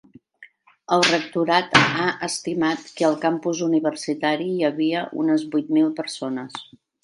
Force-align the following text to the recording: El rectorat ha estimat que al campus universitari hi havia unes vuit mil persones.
El 0.95 1.03
rectorat 1.07 1.77
ha 1.81 2.07
estimat 2.29 2.89
que 3.01 3.07
al 3.11 3.19
campus 3.27 3.63
universitari 3.69 4.51
hi 4.57 4.67
havia 4.73 5.07
unes 5.27 5.49
vuit 5.57 5.73
mil 5.79 5.97
persones. 6.03 6.61